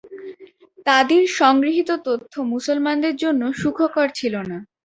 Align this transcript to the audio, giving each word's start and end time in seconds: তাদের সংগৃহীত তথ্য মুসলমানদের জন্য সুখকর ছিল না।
তাদের 0.85 1.21
সংগৃহীত 1.39 1.89
তথ্য 2.07 2.33
মুসলমানদের 2.51 3.13
জন্য 3.23 3.41
সুখকর 3.61 4.07
ছিল 4.19 4.33
না। 4.49 4.57